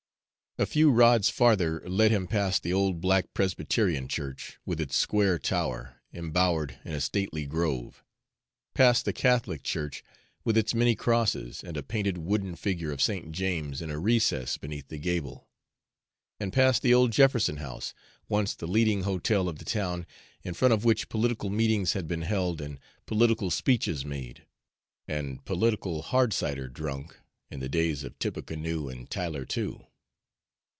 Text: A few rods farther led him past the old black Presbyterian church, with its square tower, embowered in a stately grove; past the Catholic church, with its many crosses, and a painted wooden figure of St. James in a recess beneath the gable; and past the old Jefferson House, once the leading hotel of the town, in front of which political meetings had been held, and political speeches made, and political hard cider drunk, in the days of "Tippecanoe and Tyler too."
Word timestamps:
A 0.57 0.65
few 0.65 0.91
rods 0.91 1.29
farther 1.29 1.79
led 1.89 2.11
him 2.11 2.27
past 2.27 2.61
the 2.61 2.73
old 2.73 2.99
black 2.99 3.33
Presbyterian 3.33 4.09
church, 4.09 4.57
with 4.65 4.81
its 4.81 4.97
square 4.97 5.39
tower, 5.39 6.01
embowered 6.11 6.77
in 6.83 6.91
a 6.91 6.99
stately 6.99 7.45
grove; 7.45 8.03
past 8.73 9.05
the 9.05 9.13
Catholic 9.13 9.63
church, 9.63 10.03
with 10.43 10.57
its 10.57 10.73
many 10.75 10.93
crosses, 10.93 11.63
and 11.63 11.77
a 11.77 11.81
painted 11.81 12.17
wooden 12.17 12.57
figure 12.57 12.91
of 12.91 13.01
St. 13.01 13.31
James 13.31 13.81
in 13.81 13.89
a 13.89 13.97
recess 13.97 14.57
beneath 14.57 14.89
the 14.89 14.97
gable; 14.97 15.47
and 16.37 16.51
past 16.51 16.81
the 16.81 16.93
old 16.93 17.13
Jefferson 17.13 17.57
House, 17.57 17.93
once 18.27 18.53
the 18.53 18.67
leading 18.67 19.03
hotel 19.03 19.47
of 19.47 19.57
the 19.57 19.65
town, 19.65 20.05
in 20.43 20.53
front 20.53 20.73
of 20.73 20.83
which 20.83 21.07
political 21.07 21.49
meetings 21.49 21.93
had 21.93 22.09
been 22.09 22.23
held, 22.23 22.59
and 22.59 22.77
political 23.05 23.49
speeches 23.49 24.03
made, 24.03 24.45
and 25.07 25.45
political 25.45 26.01
hard 26.01 26.33
cider 26.33 26.67
drunk, 26.67 27.17
in 27.49 27.61
the 27.61 27.69
days 27.69 28.03
of 28.03 28.19
"Tippecanoe 28.19 28.89
and 28.89 29.09
Tyler 29.09 29.45
too." 29.45 29.85